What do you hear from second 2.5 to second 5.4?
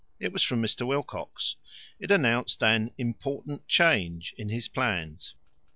an "important change" in his plans.